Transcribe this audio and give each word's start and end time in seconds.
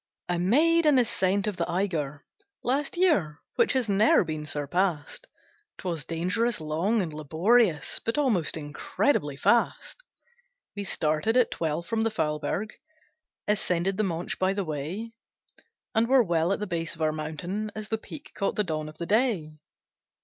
I 0.27 0.39
made 0.39 0.87
an 0.87 0.97
ascent 0.97 1.45
of 1.45 1.57
the 1.57 1.69
Eiger 1.69 2.25
Last 2.63 2.97
year, 2.97 3.39
which 3.57 3.73
has 3.73 3.87
ne'er 3.87 4.23
been 4.23 4.47
surpassed; 4.47 5.27
'Twas 5.77 6.05
dangerous, 6.05 6.59
long, 6.59 7.03
and 7.03 7.13
laborious, 7.13 7.99
But 7.99 8.17
almost 8.17 8.57
incredibly 8.57 9.37
fast. 9.37 9.97
We 10.75 10.85
started 10.85 11.37
at 11.37 11.51
twelve 11.51 11.85
from 11.85 12.01
the 12.01 12.09
Faulberg; 12.09 12.71
Ascended 13.47 13.97
the 13.97 14.03
Monch 14.03 14.39
by 14.39 14.53
the 14.53 14.65
way; 14.65 15.11
And 15.93 16.07
were 16.07 16.23
well 16.23 16.51
at 16.51 16.59
the 16.59 16.65
base 16.65 16.95
of 16.95 17.03
our 17.03 17.11
mountain, 17.11 17.71
As 17.75 17.89
the 17.89 17.99
peak 17.99 18.31
caught 18.35 18.55
the 18.55 18.63
dawn 18.63 18.89
of 18.89 18.97
the 18.97 19.05
day. 19.05 19.53